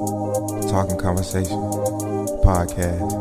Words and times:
Talking 0.00 0.96
Conversation 0.96 1.58
Podcast. 2.42 3.20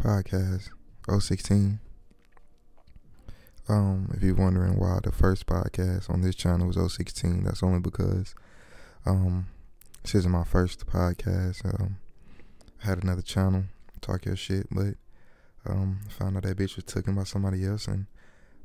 Podcast 0.00 0.68
016. 1.08 1.80
Um, 3.68 4.10
if 4.14 4.22
you're 4.22 4.34
wondering 4.34 4.78
why 4.78 5.00
the 5.02 5.10
first 5.10 5.46
podcast 5.46 6.08
on 6.08 6.20
this 6.20 6.36
channel 6.36 6.68
was 6.68 6.76
016, 6.76 7.42
that's 7.44 7.62
only 7.62 7.80
because 7.80 8.34
um 9.04 9.46
this 10.02 10.14
isn't 10.14 10.30
my 10.30 10.44
first 10.44 10.86
podcast. 10.86 11.64
Um 11.64 11.96
I 12.82 12.86
had 12.86 13.02
another 13.02 13.22
channel, 13.22 13.64
talk 14.00 14.24
your 14.24 14.36
shit, 14.36 14.68
but 14.70 14.94
um 15.66 16.00
found 16.08 16.36
out 16.36 16.44
that 16.44 16.56
bitch 16.56 16.76
was 16.76 16.84
taken 16.84 17.16
by 17.16 17.24
somebody 17.24 17.64
else 17.64 17.88
and 17.88 18.06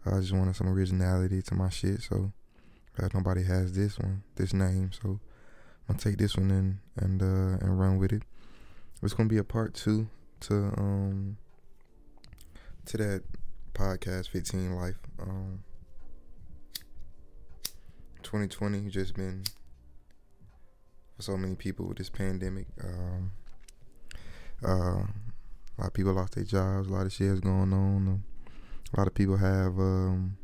I 0.06 0.20
just 0.20 0.34
wanted 0.34 0.56
some 0.56 0.68
originality 0.68 1.42
to 1.44 1.56
my 1.56 1.70
shit, 1.70 2.02
so 2.04 2.32
uh, 3.02 3.08
nobody 3.14 3.44
has 3.44 3.74
this 3.74 3.98
one, 3.98 4.24
this 4.36 4.54
name, 4.54 4.92
so 4.92 5.20
I'm 5.90 5.96
gonna 5.96 6.00
take 6.00 6.18
this 6.18 6.38
one 6.38 6.52
in 6.52 6.80
and 6.98 7.22
uh 7.24 7.66
and 7.66 7.80
run 7.80 7.98
with 7.98 8.14
it. 8.14 8.22
It's 9.02 9.16
gonna 9.16 9.30
be 9.30 9.38
a 9.38 9.44
part 9.44 9.74
two 9.74 10.10
to 10.42 10.54
um 10.78 11.38
to 12.86 12.98
that 12.98 13.24
podcast 13.74 14.30
15 14.30 14.76
life. 14.76 15.00
Um 15.20 15.64
2020 18.24 18.90
just 18.90 19.16
been 19.16 19.44
for 21.16 21.24
so 21.24 21.38
many 21.38 21.56
people 21.56 21.88
with 21.88 21.98
this 21.98 22.10
pandemic. 22.10 22.68
Um 22.84 23.32
uh, 24.64 25.04
a 25.78 25.82
lot 25.82 25.88
of 25.88 25.94
people 25.94 26.14
lost 26.14 26.36
their 26.36 26.44
jobs 26.44 26.88
a 26.88 26.92
lot 26.92 27.06
of 27.06 27.14
shit 27.14 27.28
is 27.28 27.40
going 27.40 27.74
on 27.74 28.24
a 28.94 29.00
lot 29.00 29.08
of 29.08 29.14
people 29.14 29.38
have 29.38 29.78
um 29.80 30.38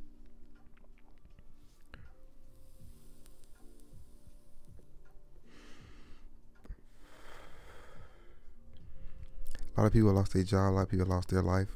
a 9.75 9.81
lot 9.81 9.88
of 9.88 9.94
people 9.94 10.11
lost 10.11 10.33
their 10.33 10.44
job 10.44 10.73
a 10.73 10.75
lot 10.75 10.81
of 10.81 10.89
people 10.89 11.05
lost 11.05 11.30
their 11.30 11.42
life 11.44 11.70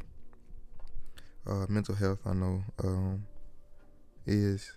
uh, 1.47 1.65
mental 1.69 1.95
health 1.95 2.19
I 2.25 2.33
know 2.33 2.63
um, 2.83 3.25
is 4.25 4.73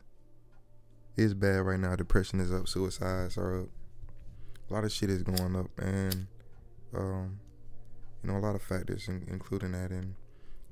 is 1.17 1.34
bad 1.34 1.61
right 1.61 1.79
now. 1.79 1.95
Depression 1.97 2.41
is 2.41 2.53
up, 2.53 2.69
suicides 2.69 3.39
are 3.39 3.62
up. 3.62 3.69
A 4.70 4.73
lot 4.73 4.85
of 4.85 4.92
shit 4.92 5.11
is 5.11 5.23
going 5.23 5.57
up, 5.57 5.67
and 5.79 6.27
um, 6.97 7.39
you 8.23 8.31
know 8.31 8.39
a 8.39 8.41
lot 8.41 8.55
of 8.55 8.62
factors, 8.62 9.09
in, 9.09 9.27
including 9.31 9.73
that. 9.73 9.91
In 9.91 10.17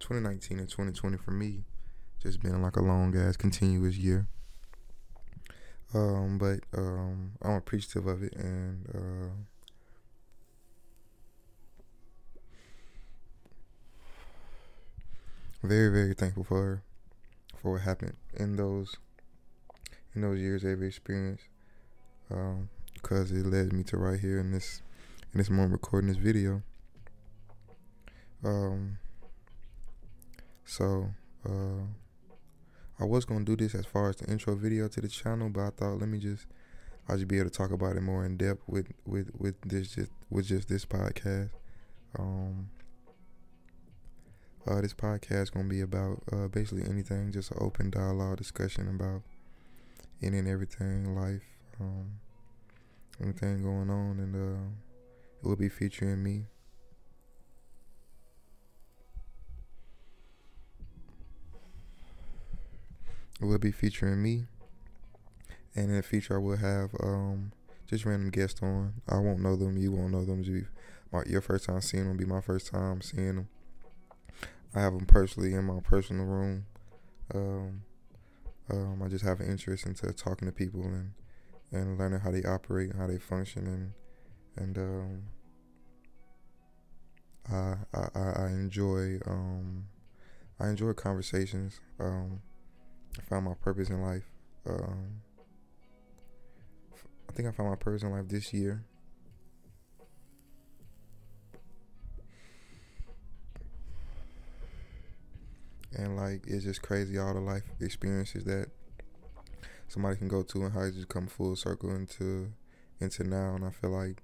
2019 0.01 0.59
and 0.59 0.69
2020 0.69 1.17
for 1.19 1.31
me, 1.31 1.65
just 2.20 2.41
been 2.41 2.61
like 2.63 2.77
a 2.77 2.83
long 2.83 3.17
ass 3.17 3.37
continuous 3.37 3.97
year. 3.97 4.27
Um, 5.95 6.39
but 6.39 6.61
um, 6.77 7.33
I'm 7.43 7.53
appreciative 7.53 8.07
of 8.07 8.23
it, 8.23 8.35
and 8.35 8.87
uh, 8.95 9.29
very 15.62 15.88
very 15.91 16.14
thankful 16.14 16.44
for 16.44 16.62
her 16.62 16.82
for 17.60 17.72
what 17.72 17.82
happened 17.82 18.16
in 18.38 18.56
those 18.56 18.96
in 20.14 20.22
those 20.22 20.41
years 20.41 20.64
I've 20.64 20.82
experienced 20.82 21.44
um, 22.30 22.68
because 22.94 23.30
it 23.30 23.46
led 23.46 23.72
me 23.72 23.83
to 23.84 23.96
right 23.96 24.18
here 24.18 24.38
in 24.38 24.52
this 24.52 24.83
in 25.33 25.38
this 25.38 25.50
moment 25.50 25.72
recording 25.72 26.08
this 26.08 26.18
video. 26.18 26.62
Um 28.44 28.98
so 30.64 31.08
uh 31.48 31.84
I 33.01 33.05
was 33.05 33.24
gonna 33.24 33.45
do 33.45 33.56
this 33.56 33.74
as 33.74 33.86
far 33.86 34.11
as 34.11 34.17
the 34.17 34.30
intro 34.30 34.55
video 34.55 34.89
to 34.89 35.01
the 35.01 35.08
channel 35.08 35.48
but 35.48 35.61
I 35.61 35.70
thought 35.70 36.01
let 36.01 36.08
me 36.08 36.18
just 36.18 36.46
I'll 37.08 37.17
just 37.17 37.28
be 37.28 37.39
able 37.39 37.51
to 37.51 37.56
talk 37.56 37.70
about 37.70 37.96
it 37.96 38.01
more 38.01 38.24
in 38.24 38.36
depth 38.36 38.62
with 38.67 38.89
with 39.06 39.30
with 39.39 39.61
this 39.62 39.95
just 39.95 40.11
with 40.30 40.46
just 40.46 40.68
this 40.68 40.84
podcast. 40.84 41.51
Um 42.18 42.70
uh, 44.67 44.80
this 44.80 44.95
podcast 44.95 45.42
is 45.42 45.50
gonna 45.50 45.68
be 45.68 45.80
about 45.80 46.23
uh, 46.33 46.48
basically 46.48 46.84
anything, 46.89 47.33
just 47.33 47.50
an 47.50 47.58
open 47.61 47.90
dialogue 47.90 48.39
discussion 48.39 48.89
about 48.89 49.23
any 50.23 50.39
and 50.39 50.48
everything, 50.48 51.14
life, 51.17 51.42
um, 51.80 52.20
anything 53.20 53.62
going 53.62 53.90
on, 53.90 54.18
and 54.20 54.34
uh, 54.36 54.62
it 55.42 55.48
will 55.48 55.56
be 55.56 55.68
featuring 55.68 56.22
me. 56.22 56.46
It 63.40 63.45
will 63.45 63.58
be 63.58 63.72
featuring 63.72 64.22
me, 64.22 64.46
and 65.74 65.90
in 65.90 65.96
the 65.96 66.02
future 66.02 66.36
I 66.36 66.39
will 66.39 66.56
have 66.56 66.90
um, 67.02 67.52
just 67.86 68.05
random 68.05 68.30
guests 68.30 68.62
on. 68.62 68.95
I 69.08 69.18
won't 69.18 69.40
know 69.40 69.56
them, 69.56 69.77
you 69.77 69.92
won't 69.92 70.12
know 70.12 70.24
them. 70.24 70.45
My, 71.11 71.22
your 71.27 71.40
first 71.40 71.67
time 71.67 71.80
seeing 71.80 72.06
them 72.06 72.17
be 72.17 72.24
my 72.24 72.40
first 72.40 72.68
time 72.68 73.01
seeing 73.02 73.36
them. 73.36 73.48
I 74.74 74.80
have 74.80 74.94
them 74.94 75.06
personally 75.06 75.55
in 75.55 75.64
my 75.64 75.80
personal 75.80 76.24
room. 76.24 76.66
Um, 77.34 77.83
um, 78.70 79.02
I 79.02 79.08
just 79.08 79.24
have 79.24 79.40
an 79.40 79.50
interest 79.50 79.86
into 79.86 80.12
talking 80.12 80.46
to 80.46 80.52
people 80.52 80.83
and 80.83 81.12
and 81.72 81.98
learning 81.98 82.20
how 82.20 82.30
they 82.30 82.42
operate, 82.44 82.90
and 82.90 83.00
how 83.00 83.06
they 83.06 83.18
function, 83.18 83.66
and 83.66 84.77
and 84.77 84.78
um, 84.78 85.22
I, 87.50 87.77
I 88.14 88.44
I 88.44 88.46
enjoy 88.48 89.18
um, 89.27 89.84
I 90.60 90.68
enjoy 90.68 90.92
conversations. 90.92 91.80
Um, 91.98 92.40
I 93.18 93.22
found 93.22 93.46
my 93.46 93.54
purpose 93.54 93.90
in 93.90 94.02
life. 94.02 94.30
Um, 94.68 95.20
I 97.28 97.33
think 97.33 97.48
I 97.48 97.52
found 97.52 97.70
my 97.70 97.77
purpose 97.77 98.02
in 98.02 98.10
life 98.10 98.28
this 98.28 98.52
year. 98.52 98.84
And 105.97 106.17
like 106.17 106.45
it's 106.47 106.64
just 106.64 106.83
crazy 106.83 107.19
all 107.19 107.35
the 107.35 107.41
life 107.41 107.64
experiences 107.80 108.45
that 108.45 108.69
somebody 109.89 110.17
can 110.17 110.29
go 110.29 110.42
to 110.42 110.64
and 110.64 110.73
how 110.73 110.80
it 110.83 110.95
just 110.95 111.08
come 111.08 111.27
full 111.27 111.55
circle 111.57 111.95
into 111.95 112.53
into 113.01 113.25
now. 113.25 113.55
And 113.55 113.64
I 113.64 113.70
feel 113.70 113.91
like 113.91 114.23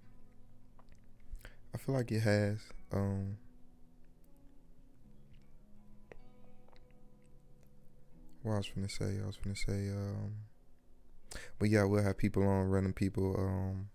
I 1.75 1.79
feel 1.79 1.95
like 1.95 2.11
it 2.11 2.21
has 2.21 2.59
um 2.93 3.37
what 8.43 8.55
I 8.55 8.57
was 8.59 8.71
gonna 8.75 8.89
say 8.89 9.21
I 9.23 9.27
was 9.27 9.37
gonna 9.37 9.57
say 9.57 9.91
um 9.91 10.33
but 11.59 11.69
yeah 11.69 11.85
we'll 11.85 12.03
have 12.03 12.17
people 12.17 12.47
on 12.47 12.69
random 12.69 12.93
people 12.95 13.37
um 13.39 13.89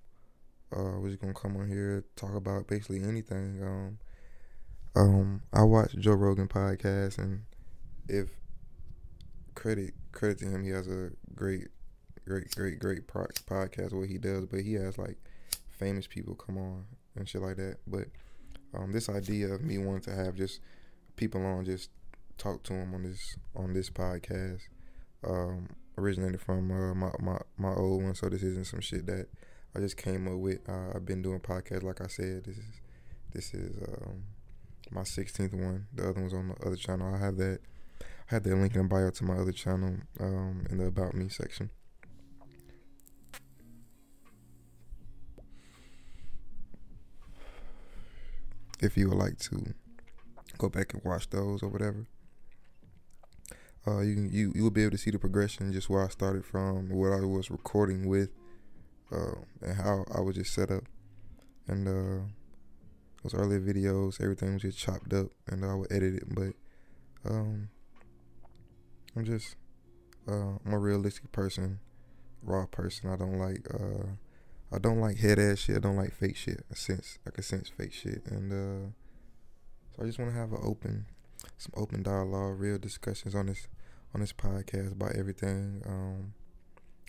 uh 0.76 1.00
we're 1.00 1.10
just 1.10 1.22
gonna 1.22 1.34
come 1.34 1.58
on 1.58 1.68
here 1.68 2.04
talk 2.16 2.36
about 2.36 2.68
basically 2.68 3.04
anything. 3.04 3.62
Um 3.64 4.00
um 4.96 5.42
I 5.52 5.64
watch 5.64 5.94
Joe 5.94 6.14
Rogan 6.14 6.48
podcast 6.48 7.18
and 7.18 7.46
if 8.08 8.30
credit 9.56 9.94
credit 10.12 10.40
to 10.40 10.46
him, 10.46 10.64
he 10.64 10.70
has 10.70 10.88
a 10.88 11.12
great, 11.36 11.68
great, 12.26 12.54
great, 12.56 12.80
great 12.80 13.08
podcast 13.08 13.94
what 13.94 14.10
he 14.10 14.18
does. 14.18 14.46
But 14.46 14.62
he 14.62 14.74
has 14.74 14.98
like 14.98 15.18
famous 15.70 16.08
people 16.08 16.36
come 16.36 16.58
on 16.58 16.86
and 17.16 17.28
shit 17.28 17.42
like 17.42 17.58
that. 17.58 17.78
But 17.88 18.06
um, 18.74 18.92
this 18.92 19.10
idea 19.10 19.48
of 19.48 19.62
me 19.62 19.78
wanting 19.78 20.14
to 20.14 20.16
have 20.16 20.36
just 20.36 20.60
people 21.16 21.46
on, 21.46 21.66
just 21.66 21.90
talk 22.38 22.64
to 22.64 22.74
him 22.74 22.94
on 22.94 23.04
this 23.04 23.38
on 23.56 23.74
this 23.74 23.90
podcast, 23.90 24.62
um, 25.28 25.70
originated 25.98 26.42
from 26.42 26.72
uh, 26.72 26.94
my 26.94 27.12
my 27.20 27.38
my 27.58 27.74
old 27.74 28.04
one. 28.04 28.16
So 28.16 28.30
this 28.30 28.44
isn't 28.44 28.68
some 28.68 28.82
shit 28.82 29.06
that 29.08 29.28
I 29.76 29.80
just 29.80 29.98
came 29.98 30.28
up 30.28 30.40
with. 30.40 30.60
Uh, 30.68 30.96
I've 30.96 31.06
been 31.06 31.22
doing 31.22 31.40
podcasts, 31.40 31.84
like 31.84 32.02
I 32.02 32.08
said. 32.08 32.46
This 32.46 32.58
is 32.58 32.82
this 33.34 33.54
is 33.54 33.76
um, 33.88 34.24
my 34.92 35.02
16th 35.02 35.54
one. 35.54 35.88
The 35.94 36.10
other 36.10 36.22
one's 36.22 36.34
on 36.34 36.50
the 36.50 36.66
other 36.66 36.76
channel. 36.76 37.14
I 37.14 37.18
have 37.18 37.38
that 37.38 37.60
had 38.34 38.44
the 38.44 38.56
link 38.56 38.76
in 38.76 38.88
bio 38.88 39.12
to 39.12 39.24
my 39.24 39.36
other 39.36 39.52
channel 39.52 39.96
um, 40.20 40.66
in 40.72 40.80
the 40.80 40.88
About 40.88 41.14
Me 41.14 41.30
section. 41.30 41.70
If 48.82 48.98
you 48.98 49.10
would 49.10 49.20
like 49.20 49.38
to 49.38 49.76
go 50.58 50.68
back 50.68 50.96
and 50.96 51.04
watch 51.06 51.30
those 51.30 51.62
or 51.62 51.70
whatever, 51.70 52.08
uh, 53.86 54.00
you 54.00 54.28
you 54.32 54.52
you 54.56 54.64
will 54.64 54.72
be 54.72 54.82
able 54.82 54.92
to 54.92 54.98
see 54.98 55.12
the 55.12 55.20
progression 55.20 55.72
just 55.72 55.88
where 55.88 56.04
I 56.04 56.08
started 56.08 56.44
from, 56.44 56.90
what 56.90 57.14
I 57.14 57.24
was 57.24 57.52
recording 57.52 58.10
with, 58.10 58.30
uh, 59.12 59.36
and 59.62 59.76
how 59.76 60.06
I 60.14 60.22
was 60.22 60.38
just 60.38 60.56
set 60.56 60.72
up, 60.72 60.86
and 61.68 61.88
uh, 61.88 62.26
those 63.22 63.36
earlier 63.36 63.62
videos, 63.62 64.20
everything 64.20 64.54
was 64.54 64.64
just 64.64 64.80
chopped 64.80 65.14
up, 65.14 65.28
and 65.48 65.64
I 65.64 65.76
would 65.76 65.92
edit 65.92 66.16
it, 66.16 66.34
but 66.34 66.54
um, 67.30 67.70
I'm 69.16 69.26
just 69.26 69.56
uh, 70.28 70.58
I'm 70.66 70.74
a 70.74 70.80
realistic 70.80 71.32
person 71.32 71.80
raw 72.44 72.66
person. 72.66 73.10
I 73.10 73.16
don't 73.16 73.40
like 73.40 73.68
uh 73.74 74.08
I 74.72 74.80
don't 74.80 75.00
like 75.00 75.18
head 75.18 75.40
ass 75.40 75.60
shit. 75.60 75.78
I 75.78 75.80
don't 75.80 75.96
like 75.96 76.14
fake 76.14 76.36
shit. 76.36 76.66
I 76.72 76.76
sense 76.76 77.20
I 77.26 77.32
can 77.32 77.44
sense 77.44 77.70
fake 77.70 77.94
shit 77.94 78.24
and 78.26 78.52
uh 78.52 78.90
so 79.96 80.04
I 80.04 80.06
just 80.06 80.20
wanna 80.20 80.32
have 80.32 80.52
an 80.52 80.60
open 80.64 81.06
some 81.58 81.74
open 81.76 82.04
dialogue, 82.04 82.60
real 82.60 82.78
discussions 82.78 83.36
on 83.36 83.48
this 83.48 83.68
on 84.14 84.22
this 84.22 84.34
podcast 84.34 84.94
about 84.94 85.16
everything. 85.16 85.82
Um 85.86 86.34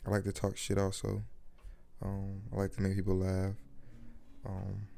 I 0.06 0.10
like 0.10 0.24
to 0.24 0.32
talk 0.32 0.56
shit 0.56 0.78
also. 0.78 1.24
Um 2.02 2.42
I 2.52 2.56
like 2.56 2.72
to 2.72 2.82
make 2.82 2.94
people 2.96 3.16
laugh. 3.16 3.54
Um 4.46 4.88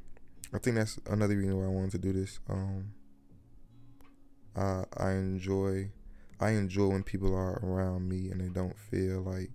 I 0.52 0.58
think 0.58 0.76
that's 0.76 0.98
another 1.08 1.36
reason 1.36 1.56
why 1.58 1.64
I 1.64 1.68
wanted 1.68 1.92
to 1.92 1.98
do 1.98 2.12
this. 2.12 2.40
Um 2.48 2.92
I 4.54 4.84
I 4.96 5.10
enjoy 5.12 5.90
I 6.40 6.50
enjoy 6.50 6.88
when 6.88 7.02
people 7.02 7.34
are 7.34 7.58
around 7.62 8.08
me 8.08 8.30
and 8.30 8.40
they 8.40 8.48
don't 8.48 8.78
feel 8.78 9.22
like 9.22 9.50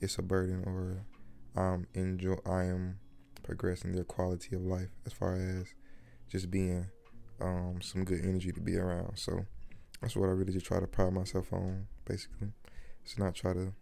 it's 0.00 0.18
a 0.18 0.22
burden 0.22 0.62
or 0.66 1.06
um 1.56 1.86
enjoy 1.94 2.36
I 2.44 2.64
am 2.64 2.98
progressing 3.42 3.92
their 3.92 4.04
quality 4.04 4.56
of 4.56 4.62
life 4.62 4.88
as 5.06 5.12
far 5.12 5.36
as 5.36 5.66
just 6.28 6.50
being 6.50 6.86
um 7.40 7.80
some 7.80 8.04
good 8.04 8.20
energy 8.24 8.52
to 8.52 8.60
be 8.60 8.76
around. 8.76 9.18
So 9.18 9.46
that's 10.00 10.16
what 10.16 10.28
I 10.28 10.32
really 10.32 10.52
just 10.52 10.66
try 10.66 10.80
to 10.80 10.86
pride 10.86 11.12
myself 11.12 11.52
on 11.52 11.86
basically. 12.04 12.48
It's 13.04 13.18
not 13.18 13.34
try 13.34 13.54
to 13.54 13.72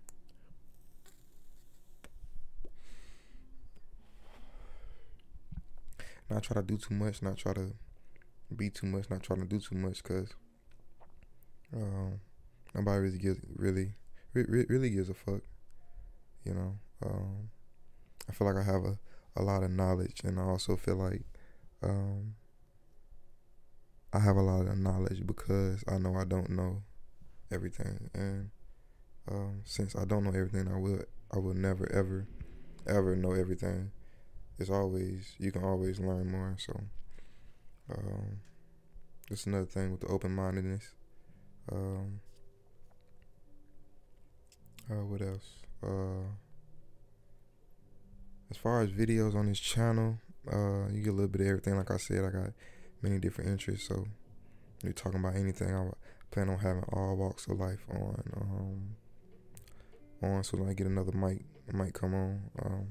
not 6.30 6.42
try 6.42 6.54
to 6.54 6.62
do 6.62 6.78
too 6.78 6.94
much, 6.94 7.22
not 7.22 7.36
try 7.36 7.52
to 7.52 7.72
be 8.54 8.70
too 8.70 8.86
much, 8.86 9.10
not 9.10 9.22
trying 9.22 9.40
to 9.40 9.46
do 9.46 9.60
too 9.60 9.74
much 9.74 10.02
because 10.02 10.34
um, 11.74 12.20
nobody 12.74 13.00
really 13.00 13.18
gives 13.18 13.40
really 13.56 13.94
re- 14.34 14.66
really 14.68 14.90
gives 14.90 15.10
a 15.10 15.14
fuck. 15.14 15.42
You 16.44 16.54
know, 16.54 16.78
um, 17.04 17.50
I 18.28 18.32
feel 18.32 18.46
like 18.48 18.56
I 18.56 18.64
have 18.64 18.84
a, 18.84 18.98
a 19.36 19.42
lot 19.42 19.62
of 19.64 19.70
knowledge, 19.70 20.20
and 20.24 20.38
I 20.40 20.44
also 20.44 20.76
feel 20.76 20.96
like 20.96 21.22
um, 21.82 22.34
I 24.12 24.18
have 24.20 24.36
a 24.36 24.42
lot 24.42 24.66
of 24.66 24.78
knowledge 24.78 25.26
because 25.26 25.84
I 25.88 25.98
know 25.98 26.14
I 26.16 26.24
don't 26.24 26.50
know 26.50 26.82
everything, 27.52 28.10
and 28.14 28.50
um, 29.30 29.62
since 29.64 29.96
I 29.96 30.04
don't 30.06 30.24
know 30.24 30.30
everything, 30.30 30.68
I 30.68 30.78
will 30.78 31.02
I 31.32 31.38
will 31.38 31.54
never 31.54 31.90
ever 31.92 32.28
ever 32.86 33.16
know 33.16 33.32
everything. 33.32 33.92
It's 34.58 34.70
always 34.70 35.34
you 35.38 35.52
can 35.52 35.64
always 35.64 36.00
learn 36.00 36.30
more. 36.30 36.56
So, 36.58 36.80
um, 37.90 38.40
that's 39.28 39.46
another 39.46 39.66
thing 39.66 39.92
with 39.92 40.00
the 40.02 40.08
open 40.08 40.34
mindedness. 40.34 40.94
Um, 41.70 42.20
uh, 44.90 45.04
what 45.04 45.22
else? 45.22 45.48
Uh, 45.82 46.28
as 48.50 48.56
far 48.56 48.82
as 48.82 48.90
videos 48.90 49.34
on 49.34 49.46
this 49.46 49.58
channel, 49.58 50.18
uh, 50.50 50.88
you 50.90 51.02
get 51.02 51.10
a 51.10 51.12
little 51.12 51.28
bit 51.28 51.42
of 51.42 51.46
everything. 51.46 51.76
Like 51.76 51.90
I 51.90 51.96
said, 51.96 52.24
I 52.24 52.30
got 52.30 52.50
many 53.00 53.18
different 53.18 53.50
interests. 53.50 53.88
So, 53.88 54.06
you're 54.82 54.92
talking 54.92 55.20
about 55.20 55.36
anything, 55.36 55.74
I 55.74 55.90
plan 56.30 56.48
on 56.48 56.58
having 56.58 56.84
all 56.92 57.16
walks 57.16 57.46
of 57.46 57.58
life 57.58 57.86
on. 57.90 58.22
Um, 58.36 58.96
on 60.22 60.44
so 60.44 60.58
when 60.58 60.68
I 60.68 60.74
get 60.74 60.86
another 60.86 61.12
mic, 61.12 61.44
it 61.68 61.74
might 61.74 61.94
come 61.94 62.14
on. 62.14 62.42
Um, 62.64 62.86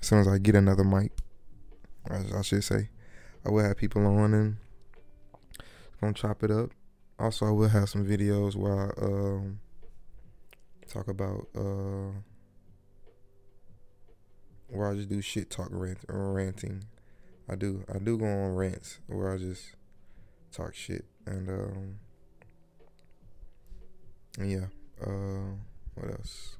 as 0.00 0.06
soon 0.06 0.20
as 0.20 0.28
I 0.28 0.38
get 0.38 0.54
another 0.54 0.84
mic, 0.84 1.12
I, 2.10 2.38
I 2.38 2.42
should 2.42 2.64
say, 2.64 2.88
I 3.44 3.50
will 3.50 3.64
have 3.64 3.76
people 3.76 4.06
on 4.06 4.34
and 4.34 4.56
gonna 6.00 6.12
chop 6.12 6.42
it 6.42 6.50
up. 6.50 6.70
Also, 7.18 7.46
I 7.46 7.50
will 7.50 7.68
have 7.68 7.88
some 7.88 8.06
videos 8.06 8.54
where 8.54 8.92
I 8.92 9.04
um, 9.04 9.60
talk 10.86 11.08
about 11.08 11.48
uh, 11.56 12.12
where 14.68 14.90
I 14.90 14.94
just 14.94 15.08
do 15.08 15.20
shit 15.20 15.50
talk 15.50 15.68
rant 15.70 15.98
or 16.08 16.32
ranting. 16.32 16.84
I 17.48 17.56
do 17.56 17.84
I 17.92 17.98
do 17.98 18.18
go 18.18 18.26
on 18.26 18.54
rants 18.54 18.98
where 19.06 19.32
I 19.32 19.38
just 19.38 19.74
talk 20.52 20.74
shit 20.74 21.04
and 21.26 21.48
um 21.48 21.94
yeah. 24.40 24.66
Uh, 25.04 25.54
what 25.94 26.10
else? 26.12 26.56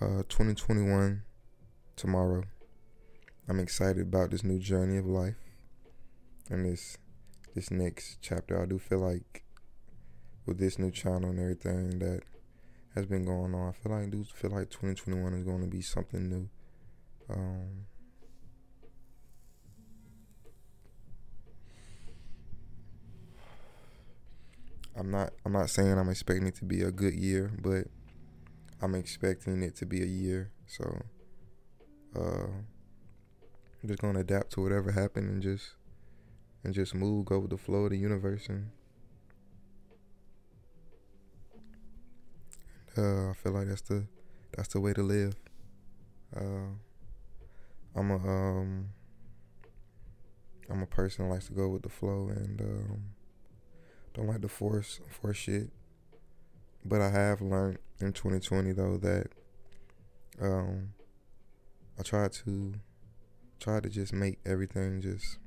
Uh, 0.00 0.22
2021 0.28 1.22
tomorrow. 1.96 2.44
I'm 3.48 3.60
excited 3.60 4.02
about 4.02 4.30
this 4.30 4.44
new 4.44 4.58
journey 4.58 4.96
of 4.96 5.06
life 5.06 5.36
and 6.50 6.64
this 6.64 6.98
this 7.54 7.70
next 7.70 8.18
chapter. 8.20 8.60
I 8.60 8.66
do 8.66 8.78
feel 8.78 8.98
like 8.98 9.44
with 10.46 10.58
this 10.58 10.78
new 10.78 10.90
channel 10.90 11.30
and 11.30 11.38
everything 11.38 11.98
that 12.00 12.22
has 12.94 13.06
been 13.06 13.24
going 13.24 13.54
on, 13.54 13.68
I 13.68 13.72
feel 13.72 13.92
like 13.92 14.06
I 14.06 14.10
do 14.10 14.24
feel 14.24 14.50
like 14.50 14.70
2021 14.70 15.34
is 15.34 15.44
going 15.44 15.60
to 15.60 15.66
be 15.66 15.82
something 15.82 16.28
new. 16.28 16.48
Um, 17.28 17.86
I'm 24.96 25.10
not 25.10 25.32
I'm 25.44 25.52
not 25.52 25.70
saying 25.70 25.98
I'm 25.98 26.08
expecting 26.08 26.46
it 26.46 26.54
to 26.56 26.64
be 26.64 26.82
a 26.82 26.90
good 26.90 27.14
year, 27.14 27.52
but 27.60 27.88
I'm 28.80 28.94
expecting 28.94 29.62
it 29.62 29.76
to 29.76 29.86
be 29.86 30.02
a 30.02 30.06
year. 30.06 30.50
So 30.66 31.02
uh 32.16 32.46
I'm 33.82 33.88
just 33.88 34.00
gonna 34.00 34.20
adapt 34.20 34.52
to 34.52 34.62
whatever 34.62 34.92
happened 34.92 35.28
and 35.28 35.42
just 35.42 35.74
and 36.64 36.72
just 36.74 36.94
move, 36.94 37.26
go 37.26 37.38
with 37.40 37.50
the 37.50 37.58
flow 37.58 37.84
of 37.84 37.90
the 37.90 37.98
universe 37.98 38.48
and 38.48 38.70
uh, 42.96 43.30
I 43.30 43.32
feel 43.34 43.52
like 43.52 43.68
that's 43.68 43.82
the 43.82 44.04
that's 44.56 44.68
the 44.68 44.80
way 44.80 44.92
to 44.92 45.02
live. 45.02 45.34
Uh, 46.36 46.74
I'm 47.96 48.10
a 48.10 48.16
um 48.16 48.88
I'm 50.70 50.82
a 50.82 50.86
person 50.86 51.26
that 51.26 51.34
likes 51.34 51.46
to 51.46 51.52
go 51.52 51.68
with 51.68 51.82
the 51.82 51.88
flow 51.88 52.28
and 52.28 52.60
um 52.60 53.02
don't 54.14 54.28
like 54.28 54.40
to 54.42 54.48
force 54.48 55.00
force 55.10 55.36
shit. 55.36 55.70
But 56.84 57.00
I 57.00 57.10
have 57.10 57.40
learned 57.40 57.78
in 58.00 58.12
2020 58.12 58.72
though 58.72 58.96
that 58.98 59.28
um 60.40 60.90
I 61.98 62.02
try 62.02 62.28
to 62.28 62.74
try 63.60 63.80
to 63.80 63.88
just 63.88 64.12
make 64.12 64.38
everything 64.44 65.00
just 65.00 65.38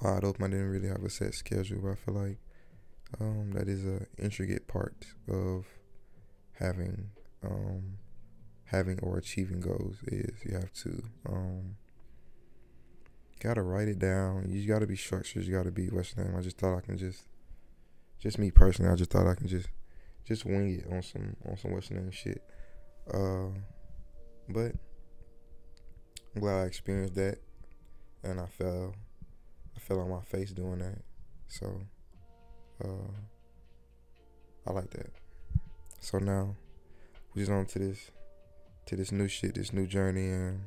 wide 0.00 0.24
open. 0.24 0.44
I 0.44 0.48
didn't 0.48 0.70
really 0.70 0.88
have 0.88 1.02
a 1.04 1.10
set 1.10 1.34
schedule, 1.34 1.80
but 1.82 1.92
I 1.92 1.94
feel 1.94 2.14
like 2.14 2.38
um, 3.20 3.52
that 3.52 3.68
is 3.68 3.84
a 3.84 4.06
intricate 4.18 4.66
part 4.66 5.06
of 5.28 5.66
having 6.52 7.10
um, 7.44 7.98
having 8.64 8.98
or 9.00 9.18
achieving 9.18 9.60
goals. 9.60 9.96
Is 10.06 10.44
you 10.44 10.54
have 10.54 10.72
to 10.72 11.02
um, 11.28 11.76
gotta 13.44 13.62
write 13.62 13.88
it 13.88 13.98
down. 13.98 14.46
You 14.48 14.66
gotta 14.66 14.86
be 14.86 14.96
structured. 14.96 15.44
You 15.44 15.52
gotta 15.52 15.70
be 15.70 15.88
what's 15.88 16.16
name. 16.16 16.34
I 16.36 16.40
just 16.40 16.58
thought 16.58 16.76
I 16.76 16.80
can 16.80 16.96
just, 16.96 17.28
just 18.18 18.38
me 18.38 18.50
personally. 18.50 18.90
I 18.90 18.96
just 18.96 19.10
thought 19.10 19.26
I 19.26 19.34
can 19.34 19.48
just, 19.48 19.68
just 20.24 20.44
wing 20.44 20.80
it 20.80 20.92
on 20.92 21.02
some 21.02 21.36
on 21.48 21.56
some 21.58 21.72
what's 21.72 21.90
name 21.90 22.10
shit. 22.10 22.42
Uh, 23.12 23.48
but 24.48 24.72
I'm 26.34 26.40
glad 26.40 26.62
I 26.62 26.66
experienced 26.66 27.14
that, 27.14 27.38
and 28.24 28.40
I 28.40 28.46
fell, 28.46 28.94
I 29.76 29.78
fell 29.78 30.00
on 30.00 30.10
my 30.10 30.22
face 30.22 30.50
doing 30.50 30.80
that. 30.80 30.98
So, 31.46 31.80
uh, 32.84 33.12
I 34.66 34.72
like 34.72 34.90
that. 34.90 35.12
So 36.00 36.18
now, 36.18 36.56
we're 37.34 37.42
just 37.42 37.52
on 37.52 37.66
to 37.66 37.78
this, 37.78 38.10
to 38.86 38.96
this 38.96 39.12
new 39.12 39.28
shit, 39.28 39.54
this 39.54 39.72
new 39.72 39.86
journey, 39.86 40.30
and 40.30 40.60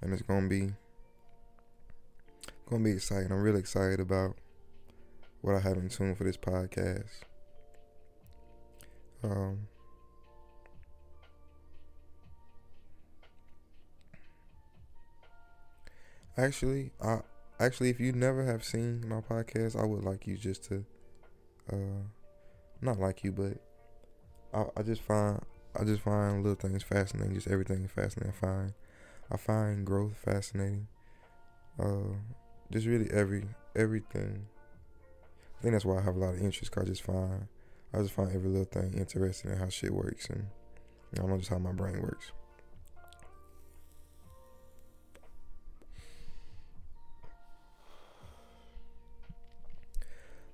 and 0.00 0.12
it's 0.12 0.22
gonna 0.22 0.48
be 0.48 0.72
gonna 2.68 2.82
be 2.82 2.92
exciting. 2.92 3.30
I'm 3.30 3.40
really 3.40 3.60
excited 3.60 4.00
about 4.00 4.36
what 5.42 5.54
I 5.54 5.60
have 5.60 5.76
in 5.76 5.88
tune 5.88 6.16
for 6.16 6.24
this 6.24 6.36
podcast. 6.36 7.22
Um, 9.24 9.66
actually, 16.36 16.92
I 17.02 17.20
actually, 17.60 17.90
if 17.90 18.00
you 18.00 18.12
never 18.12 18.44
have 18.44 18.64
seen 18.64 19.06
my 19.08 19.20
podcast, 19.20 19.80
I 19.80 19.84
would 19.84 20.04
like 20.04 20.26
you 20.26 20.36
just 20.36 20.64
to, 20.64 20.84
uh, 21.72 22.04
not 22.82 23.00
like 23.00 23.24
you, 23.24 23.32
but 23.32 23.58
I, 24.54 24.66
I 24.78 24.82
just 24.82 25.02
find 25.02 25.40
I 25.78 25.84
just 25.84 26.02
find 26.02 26.42
little 26.44 26.56
things 26.56 26.82
fascinating. 26.82 27.34
Just 27.34 27.48
everything 27.48 27.88
fascinating. 27.88 28.34
I 28.36 28.46
find 28.46 28.72
I 29.30 29.38
find 29.38 29.86
growth 29.86 30.16
fascinating. 30.24 30.88
Uh, 31.80 32.16
just 32.72 32.86
really 32.86 33.10
every 33.12 33.46
everything. 33.76 34.46
I 35.58 35.62
think 35.62 35.72
that's 35.72 35.84
why 35.84 35.98
I 35.98 36.02
have 36.02 36.16
a 36.16 36.18
lot 36.18 36.34
of 36.34 36.40
interest. 36.42 36.72
Cause 36.72 36.84
I 36.84 36.86
just 36.86 37.02
find 37.02 37.46
I 37.94 37.98
just 37.98 38.14
find 38.14 38.30
every 38.34 38.48
little 38.48 38.64
thing 38.64 38.94
interesting 38.96 39.50
and 39.50 39.60
how 39.60 39.68
shit 39.68 39.92
works 39.92 40.30
and 40.30 40.46
I 41.12 41.20
don't 41.20 41.30
know 41.30 41.38
just 41.38 41.50
how 41.50 41.58
my 41.58 41.72
brain 41.72 42.00
works. 42.00 42.32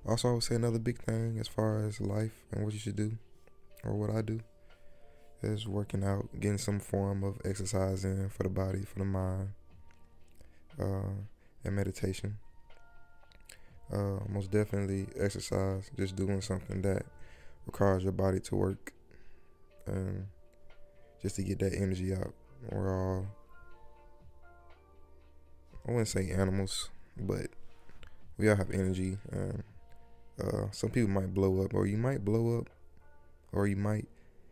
Also, 0.05 0.29
I 0.29 0.33
would 0.33 0.43
say 0.43 0.55
another 0.55 0.79
big 0.79 0.97
thing 0.97 1.37
as 1.39 1.47
far 1.47 1.85
as 1.85 2.01
life 2.01 2.33
and 2.51 2.63
what 2.63 2.73
you 2.73 2.79
should 2.79 2.95
do, 2.95 3.17
or 3.83 3.93
what 3.93 4.09
I 4.09 4.21
do, 4.21 4.39
is 5.43 5.67
working 5.67 6.03
out, 6.03 6.27
getting 6.39 6.57
some 6.57 6.79
form 6.79 7.23
of 7.23 7.39
exercise 7.45 8.03
in 8.03 8.29
for 8.29 8.43
the 8.43 8.49
body, 8.49 8.81
for 8.81 8.99
the 8.99 9.05
mind, 9.05 9.49
uh, 10.79 11.11
and 11.63 11.75
meditation. 11.75 12.37
Uh, 13.93 14.19
most 14.27 14.49
definitely 14.49 15.07
exercise, 15.19 15.91
just 15.95 16.15
doing 16.15 16.41
something 16.41 16.81
that 16.81 17.05
requires 17.65 18.03
your 18.03 18.11
body 18.11 18.39
to 18.39 18.55
work 18.55 18.93
and 19.85 20.25
just 21.21 21.35
to 21.35 21.43
get 21.43 21.59
that 21.59 21.73
energy 21.73 22.13
out. 22.13 22.33
We're 22.71 22.93
all, 22.93 23.27
I 25.87 25.91
wouldn't 25.91 26.07
say 26.07 26.29
animals, 26.31 26.89
but 27.17 27.47
we 28.37 28.49
all 28.49 28.55
have 28.55 28.71
energy. 28.71 29.17
And 29.31 29.63
uh, 30.41 30.71
some 30.71 30.89
people 30.89 31.09
might 31.09 31.33
blow 31.33 31.63
up, 31.63 31.73
or 31.73 31.85
you 31.85 31.97
might 31.97 32.23
blow 32.23 32.59
up, 32.59 32.69
or 33.51 33.67
you 33.67 33.75
might 33.75 34.07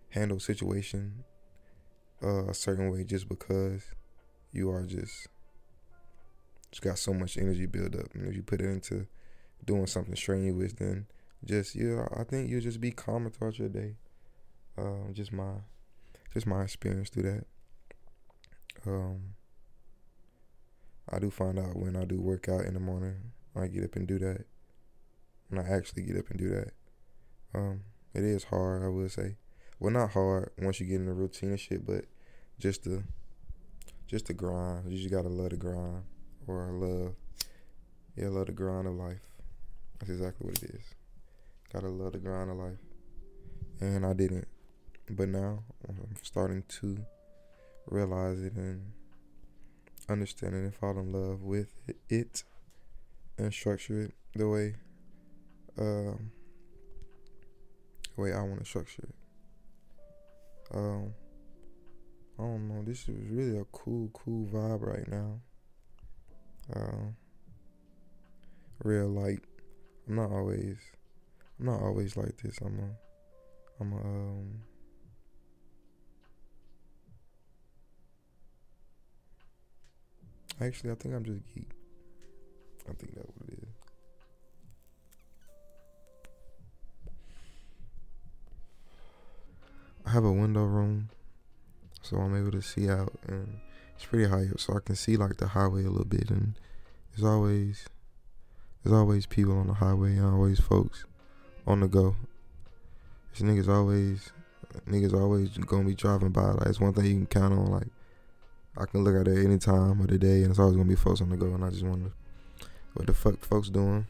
handle 0.10 0.40
situation 0.40 1.24
uh, 2.24 2.48
a 2.48 2.54
certain 2.54 2.92
way 2.92 3.04
just 3.04 3.30
because 3.30 3.84
you 4.52 4.70
are 4.72 4.84
just 4.84 5.28
just 6.72 6.82
got 6.82 6.98
so 6.98 7.14
much 7.14 7.38
energy 7.38 7.66
build 7.66 7.96
up, 7.96 8.14
and 8.14 8.28
if 8.28 8.36
you 8.36 8.44
put 8.44 8.60
it 8.60 8.66
into 8.66 9.08
doing 9.66 9.88
something 9.88 10.16
strenuous, 10.16 10.74
then 10.74 11.06
just 11.46 11.76
yeah, 11.76 12.08
I 12.16 12.24
think 12.24 12.50
you'll 12.50 12.62
just 12.62 12.82
be 12.82 12.92
calmer 12.92 13.30
throughout 13.30 13.60
your 13.60 13.70
day. 13.70 13.96
Um, 14.78 15.12
just 15.14 15.32
my 15.32 15.54
just 16.34 16.48
my 16.48 16.64
experience 16.64 17.10
through 17.10 17.24
that. 17.24 17.46
Um, 18.86 19.36
I 21.10 21.20
do 21.20 21.30
find 21.32 21.58
out 21.58 21.76
when 21.76 21.96
I 21.96 22.06
do 22.06 22.22
work 22.22 22.50
out 22.50 22.66
in 22.66 22.74
the 22.74 22.80
morning, 22.80 23.32
I 23.56 23.68
get 23.68 23.84
up 23.84 23.96
and 23.96 24.08
do 24.08 24.20
that 24.20 24.46
when 25.50 25.64
I 25.64 25.70
actually 25.70 26.04
get 26.04 26.18
up 26.18 26.30
and 26.30 26.40
do 26.40 26.50
that. 26.50 26.72
Um, 27.54 27.82
it 28.14 28.24
is 28.24 28.46
hard, 28.46 28.84
I 28.84 28.88
would 28.88 29.12
say. 29.12 29.36
Well, 29.80 29.92
not 29.92 30.12
hard 30.12 30.52
once 30.58 30.80
you 30.80 30.86
get 30.86 30.96
in 30.96 31.06
the 31.06 31.14
routine 31.14 31.50
and 31.50 31.60
shit, 31.60 31.86
but 31.86 32.06
just 32.60 32.84
the 32.84 33.04
just 34.08 34.26
the 34.28 34.34
grind. 34.34 34.92
You 34.92 34.98
just 34.98 35.12
gotta 35.12 35.30
love 35.30 35.52
the 35.52 35.58
grind, 35.58 36.04
or 36.48 36.72
love, 36.72 37.16
yeah, 38.16 38.30
love 38.30 38.48
the 38.48 38.54
grind 38.54 38.88
of 38.88 38.94
life. 38.94 39.22
That's 40.00 40.12
exactly 40.12 40.48
what 40.48 40.64
it 40.64 40.72
is. 40.72 40.97
Gotta 41.72 41.90
love 41.90 42.14
the 42.14 42.20
grind 42.20 42.50
of 42.50 42.58
life, 42.58 42.80
and 43.82 44.06
I 44.06 44.14
didn't, 44.14 44.48
but 45.10 45.30
now 45.30 45.64
I'm 45.88 46.16
starting 46.22 46.64
to 46.80 46.98
realize 47.88 48.42
it 48.42 48.54
and 48.54 48.94
understand 50.10 50.56
it 50.56 50.60
and 50.60 50.74
fall 50.74 50.98
in 50.98 51.12
love 51.12 51.44
with 51.44 51.74
it 52.10 52.44
and 53.38 53.54
structure 53.54 54.04
it 54.04 54.14
the 54.34 54.48
way 54.48 54.76
um, 55.78 56.32
the 58.16 58.22
way 58.22 58.34
I 58.34 58.42
want 58.42 58.60
to 58.60 58.66
structure 58.66 59.04
it. 59.04 59.16
Um, 60.74 61.14
I 62.40 62.44
don't 62.44 62.68
know. 62.68 62.84
This 62.84 63.08
is 63.08 63.30
really 63.30 63.60
a 63.60 63.66
cool, 63.66 64.10
cool 64.14 64.48
vibe 64.48 64.82
right 64.82 65.08
now. 65.08 65.40
Um, 66.76 67.16
real 68.84 69.08
light. 69.08 69.40
I'm 70.08 70.16
not 70.16 70.32
always. 70.32 70.78
I'm 71.60 71.66
not 71.66 71.82
always 71.82 72.16
like 72.16 72.38
this. 72.38 72.58
I'm 72.62 72.80
a. 72.80 73.82
I'm 73.82 73.94
a. 73.94 73.96
Um, 73.96 74.62
actually, 80.62 80.92
I 80.92 80.96
think 80.96 81.16
I'm 81.16 81.24
just 81.24 81.42
geek. 81.54 81.70
I 82.88 82.94
think 82.94 83.16
that's 83.16 83.28
what 83.36 83.50
it 83.50 83.60
is. 83.60 83.70
I 90.06 90.12
have 90.12 90.24
a 90.24 90.32
window 90.32 90.64
room, 90.64 91.10
so 92.02 92.18
I'm 92.18 92.36
able 92.36 92.52
to 92.52 92.62
see 92.62 92.90
out, 92.90 93.14
and 93.28 93.60
it's 93.96 94.06
pretty 94.06 94.30
high 94.30 94.46
up, 94.50 94.60
so 94.60 94.74
I 94.76 94.80
can 94.80 94.96
see 94.96 95.18
like 95.18 95.38
the 95.38 95.48
highway 95.48 95.84
a 95.84 95.90
little 95.90 96.06
bit. 96.06 96.30
And 96.30 96.54
there's 97.12 97.28
always 97.28 97.88
there's 98.84 98.94
always 98.96 99.26
people 99.26 99.58
on 99.58 99.68
the 99.68 99.74
highway, 99.74 100.16
and 100.16 100.26
always 100.26 100.60
folks 100.60 101.04
on 101.68 101.82
the 101.82 101.88
go. 101.88 102.16
This 103.32 103.42
niggas 103.42 103.68
always 103.68 104.32
niggas 104.88 105.14
always 105.14 105.50
gonna 105.58 105.84
be 105.84 105.94
driving 105.94 106.30
by. 106.30 106.52
Like 106.52 106.68
it's 106.68 106.80
one 106.80 106.94
thing 106.94 107.06
you 107.06 107.14
can 107.14 107.28
count 107.28 107.54
on. 107.54 107.68
Like 107.68 107.88
I 108.76 108.86
can 108.86 109.04
look 109.04 109.16
at 109.16 109.28
it 109.28 109.46
any 109.46 109.60
time 109.60 110.02
of 110.02 110.08
the 110.08 110.18
day, 110.18 110.42
and 110.42 110.50
it's 110.50 110.60
always 110.60 110.76
gonna 110.76 110.90
be 110.90 110.96
folks 110.96 111.22
on 111.22 111.30
the 111.30 111.38
go. 111.38 111.54
And 111.54 111.64
I 111.64 111.70
just 111.70 111.84
wonder 111.84 112.12
what 112.94 113.06
the 113.06 113.14
fuck 113.14 113.44
folks 113.46 113.70
doing 113.70 114.08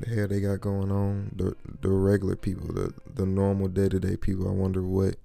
the 0.00 0.14
hell 0.14 0.28
they 0.28 0.40
got 0.40 0.60
going 0.60 0.90
on. 0.90 1.32
The 1.36 1.54
the 1.80 1.90
regular 1.90 2.36
people, 2.36 2.72
the 2.72 2.92
the 3.14 3.26
normal 3.26 3.68
day 3.68 3.88
to 3.88 4.00
day 4.00 4.16
people. 4.16 4.48
I 4.48 4.52
wonder 4.52 4.82
what 4.82 5.16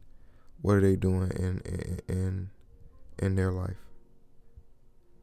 what 0.62 0.76
are 0.76 0.82
they 0.82 0.96
doing 0.96 1.32
in 1.32 1.62
in 1.66 2.00
in, 2.08 2.50
in 3.20 3.36
their 3.36 3.52
life. 3.52 3.78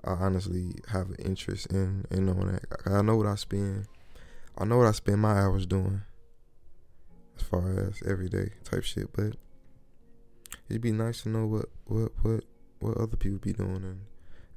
I 0.04 0.12
honestly 0.12 0.74
have 0.88 1.10
an 1.10 1.16
interest 1.16 1.66
in 1.66 2.06
in 2.10 2.26
knowing 2.26 2.52
that. 2.52 2.64
I 2.86 3.02
know 3.02 3.16
what 3.16 3.26
I 3.26 3.34
spend. 3.34 3.86
I 4.58 4.64
know 4.64 4.78
what 4.78 4.86
I 4.86 4.92
spend 4.92 5.20
my 5.20 5.32
hours 5.32 5.66
doing. 5.66 6.02
As 7.36 7.42
far 7.42 7.70
as 7.88 8.02
everyday 8.06 8.50
type 8.62 8.84
shit, 8.84 9.12
but 9.12 9.36
it'd 10.68 10.82
be 10.82 10.92
nice 10.92 11.22
to 11.22 11.28
know 11.28 11.46
what 11.46 11.66
what 11.86 12.12
what 12.22 12.44
what 12.78 12.96
other 12.98 13.16
people 13.16 13.38
be 13.38 13.52
doing 13.52 13.84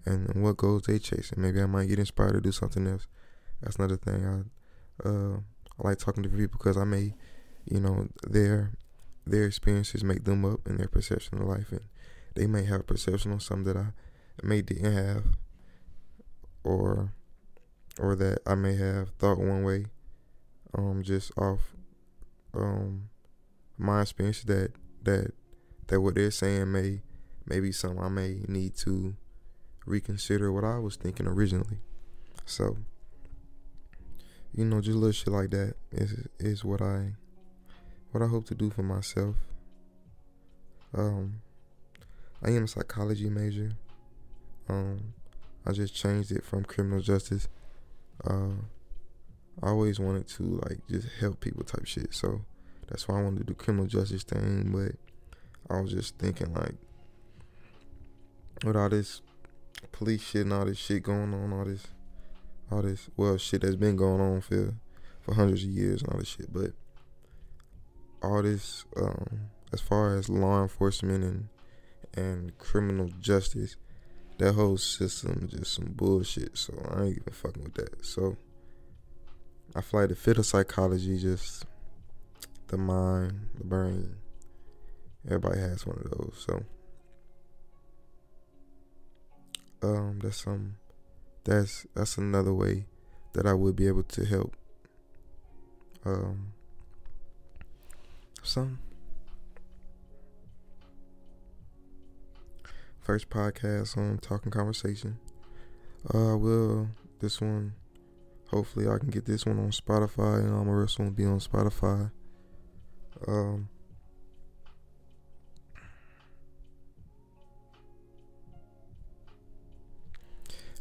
and 0.05 0.29
and 0.29 0.43
what 0.43 0.57
goals 0.57 0.83
they 0.83 0.99
chasing. 0.99 1.41
Maybe 1.41 1.61
I 1.61 1.65
might 1.65 1.87
get 1.87 1.99
inspired 1.99 2.33
to 2.33 2.41
do 2.41 2.51
something 2.51 2.85
else. 2.85 3.07
That's 3.61 3.77
another 3.77 3.97
thing 3.97 4.25
I 4.25 5.07
uh, 5.07 5.37
I 5.79 5.87
like 5.87 5.97
talking 5.97 6.23
to 6.23 6.29
people 6.29 6.57
because 6.57 6.77
I 6.77 6.83
may, 6.83 7.13
you 7.65 7.79
know, 7.79 8.07
their 8.27 8.71
their 9.25 9.45
experiences 9.45 10.03
make 10.03 10.23
them 10.23 10.45
up 10.45 10.67
in 10.67 10.77
their 10.77 10.87
perception 10.87 11.41
of 11.41 11.47
life, 11.47 11.71
and 11.71 11.81
they 12.35 12.47
may 12.47 12.63
have 12.65 12.81
a 12.81 12.83
perception 12.83 13.31
on 13.31 13.39
something 13.39 13.73
that 13.73 13.77
I 13.77 13.87
may 14.43 14.61
didn't 14.61 14.93
have, 14.93 15.23
or 16.63 17.13
or 17.99 18.15
that 18.15 18.39
I 18.45 18.55
may 18.55 18.75
have 18.75 19.09
thought 19.19 19.37
one 19.37 19.63
way, 19.63 19.85
um, 20.77 21.03
just 21.03 21.31
off 21.37 21.75
um 22.53 23.09
my 23.77 24.01
experience 24.01 24.43
that 24.43 24.71
that 25.03 25.33
that 25.87 26.01
what 26.01 26.15
they're 26.15 26.31
saying 26.31 26.71
may 26.71 27.01
maybe 27.45 27.71
something 27.71 28.03
I 28.03 28.09
may 28.09 28.39
need 28.47 28.75
to 28.77 29.15
reconsider 29.85 30.51
what 30.51 30.63
I 30.63 30.79
was 30.79 30.95
thinking 30.95 31.27
originally. 31.27 31.77
So 32.45 32.77
you 34.53 34.63
know, 34.63 34.79
just 34.79 34.95
little 34.95 35.11
shit 35.11 35.27
like 35.27 35.49
that 35.51 35.75
is 35.91 36.27
is 36.39 36.63
what 36.63 36.81
I 36.81 37.13
what 38.11 38.23
I 38.23 38.27
hope 38.27 38.45
to 38.47 38.55
do 38.55 38.69
for 38.69 38.83
myself. 38.83 39.35
Um, 40.93 41.41
I 42.41 42.51
am 42.51 42.63
a 42.63 42.67
psychology 42.67 43.29
major. 43.29 43.73
Um, 44.69 45.13
I 45.65 45.73
just 45.73 45.93
changed 45.93 46.31
it 46.31 46.45
from 46.45 46.63
criminal 46.63 47.01
justice. 47.01 47.49
Uh, 48.23 48.55
I 49.61 49.69
always 49.69 49.99
wanted 49.99 50.27
to 50.29 50.61
like 50.67 50.79
just 50.89 51.07
help 51.19 51.39
people 51.39 51.63
type 51.63 51.85
shit, 51.85 52.13
so 52.13 52.41
that's 52.87 53.07
why 53.07 53.19
I 53.19 53.23
wanted 53.23 53.39
to 53.39 53.45
do 53.45 53.53
criminal 53.53 53.87
justice 53.87 54.23
thing. 54.23 54.71
But 54.71 55.73
I 55.73 55.81
was 55.81 55.91
just 55.91 56.17
thinking 56.17 56.53
like, 56.53 56.75
with 58.63 58.75
all 58.75 58.89
this 58.89 59.21
police 59.91 60.21
shit 60.23 60.43
and 60.43 60.53
all 60.53 60.65
this 60.65 60.77
shit 60.77 61.03
going 61.03 61.33
on, 61.33 61.53
all 61.53 61.65
this 61.65 61.87
all 62.71 62.81
this 62.81 63.09
well 63.15 63.37
shit 63.37 63.61
that's 63.61 63.75
been 63.75 63.95
going 63.95 64.21
on 64.21 64.41
for 64.41 64.75
for 65.21 65.33
hundreds 65.33 65.63
of 65.63 65.69
years 65.69 66.01
and 66.01 66.11
all 66.11 66.19
this 66.19 66.29
shit, 66.29 66.51
but 66.53 66.71
all 68.21 68.41
this 68.41 68.85
um, 68.97 69.49
as 69.73 69.81
far 69.81 70.17
as 70.17 70.29
law 70.29 70.61
enforcement 70.61 71.23
and 71.23 71.47
and 72.13 72.57
criminal 72.57 73.09
justice, 73.19 73.75
that 74.37 74.53
whole 74.53 74.77
system 74.77 75.47
just 75.49 75.73
some 75.73 75.93
bullshit. 75.93 76.57
So 76.57 76.73
I 76.91 77.03
ain't 77.03 77.17
even 77.17 77.33
fucking 77.33 77.63
with 77.63 77.73
that. 77.75 78.05
So 78.05 78.37
I 79.75 79.81
like 79.91 80.09
the 80.09 80.15
fit 80.15 80.37
of 80.37 80.45
psychology, 80.45 81.17
just 81.17 81.65
the 82.67 82.77
mind, 82.77 83.49
the 83.57 83.63
brain. 83.63 84.15
Everybody 85.25 85.59
has 85.59 85.85
one 85.85 85.97
of 85.97 86.11
those. 86.11 86.45
So 86.45 86.63
um, 89.81 90.19
that's 90.21 90.43
some 90.43 90.77
that's 91.43 91.85
that's 91.93 92.17
another 92.17 92.53
way 92.53 92.85
that 93.33 93.45
I 93.45 93.53
would 93.53 93.75
be 93.75 93.87
able 93.87 94.03
to 94.03 94.25
help 94.25 94.55
um 96.05 96.53
some 98.43 98.79
first 103.05 103.29
podcast 103.29 103.97
on 103.97 104.17
Talking 104.17 104.51
Conversation. 104.51 105.19
Uh, 106.13 106.35
will 106.35 106.89
this 107.19 107.39
one, 107.39 107.73
hopefully, 108.47 108.87
I 108.87 108.97
can 108.97 109.09
get 109.09 109.25
this 109.25 109.45
one 109.45 109.59
on 109.59 109.69
Spotify, 109.69 110.39
and 110.39 110.49
um, 110.49 110.67
or 110.67 110.81
rest 110.81 110.97
will 110.97 111.11
be 111.11 111.23
on 111.23 111.39
Spotify. 111.39 112.11
Um, 113.27 113.69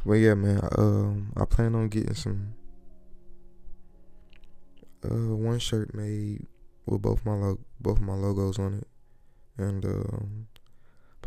but 0.05 0.15
yeah, 0.15 0.35
man, 0.35 0.61
I, 0.63 0.81
um, 0.81 1.33
I 1.37 1.45
plan 1.45 1.75
on 1.75 1.89
getting 1.89 2.15
some 2.15 2.55
uh 5.05 5.37
one 5.37 5.59
shirt 5.59 5.95
made 5.95 6.47
with 6.87 7.03
both 7.03 7.25
my 7.27 7.35
lo- 7.35 7.61
both 7.81 8.01
my 8.01 8.15
logos 8.15 8.59
on 8.59 8.75
it, 8.75 8.89
and 9.59 9.85
um 9.85 10.47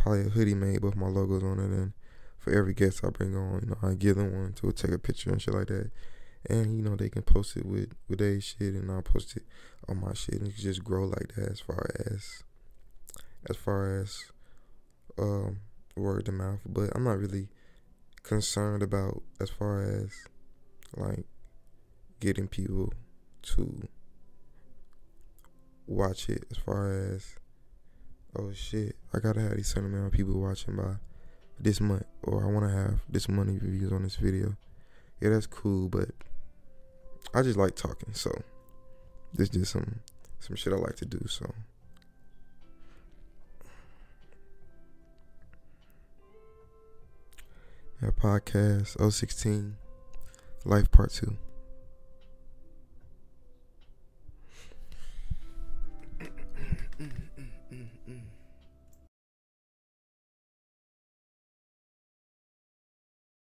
probably 0.08 0.26
a 0.26 0.30
hoodie 0.30 0.56
made 0.56 0.84
with 0.84 0.96
my 0.96 1.08
logos 1.08 1.44
on 1.44 1.60
it. 1.60 1.66
And 1.66 1.94
for 2.38 2.54
every 2.54 2.74
guest 2.74 3.04
I 3.04 3.10
bring 3.10 3.36
on, 3.36 3.62
you 3.62 3.70
know, 3.70 3.78
I 3.84 3.94
give 3.94 4.16
them 4.16 4.34
one 4.34 4.54
to 4.54 4.72
take 4.72 4.92
a 4.92 4.98
picture 4.98 5.32
and 5.32 5.42
shit 5.42 5.54
like 5.54 5.68
that. 5.68 5.92
And 6.50 6.78
you 6.78 6.82
know 6.82 6.96
they 6.96 7.10
can 7.10 7.24
post 7.24 7.58
it 7.58 7.66
with 7.66 7.94
with 8.08 8.20
their 8.20 8.40
shit, 8.40 8.76
and 8.76 8.90
I'll 8.90 9.02
post 9.02 9.36
it 9.36 9.44
on 9.90 10.00
my 10.00 10.14
shit, 10.14 10.36
and 10.36 10.48
it 10.48 10.56
just 10.56 10.82
grow 10.82 11.06
like 11.06 11.34
that 11.36 11.50
as 11.50 11.60
far 11.60 11.90
as 12.06 12.44
as 13.50 13.58
far 13.58 14.00
as 14.00 14.24
um 15.18 15.60
word 15.98 16.26
to 16.28 16.32
mouth. 16.32 16.60
But 16.66 16.92
I'm 16.96 17.04
not 17.04 17.18
really 17.18 17.50
concerned 18.24 18.82
about 18.82 19.24
as 19.42 19.50
far 19.50 19.82
as 19.82 20.12
like 20.96 21.26
getting 22.22 22.48
people 22.48 22.94
to 23.56 23.90
watch 25.86 26.30
it 26.30 26.46
as 26.50 26.58
far 26.58 26.94
as 26.94 27.36
oh 28.38 28.52
shit 28.54 28.96
i 29.14 29.20
gotta 29.20 29.42
have 29.42 29.56
these 29.56 29.68
certain 29.68 29.92
amount 29.92 30.08
of 30.08 30.12
people 30.12 30.40
watching 30.40 30.76
by 30.76 30.96
this 31.60 31.82
month 31.82 32.06
or 32.24 32.44
i 32.44 32.48
want 32.48 32.66
to 32.66 32.72
have 32.72 33.00
this 33.10 33.28
many 33.28 33.58
views 33.58 33.92
on 33.92 34.04
this 34.04 34.16
video. 34.16 34.56
Yeah 35.22 35.30
that's 35.30 35.48
cool 35.48 35.90
but 35.90 36.10
i 37.34 37.42
just 37.42 37.58
like 37.58 37.76
talking 37.76 38.14
so 38.14 38.32
this 39.34 39.50
just 39.50 39.72
some 39.72 40.00
some 40.40 40.56
shit 40.56 40.74
i 40.74 40.76
like 40.76 40.96
to 40.98 41.06
do 41.06 41.26
so. 41.28 41.52
Yeah 48.02 48.12
podcast 48.12 49.12
016 49.12 49.76
life 50.66 50.92
part 50.92 51.12
2 51.12 51.36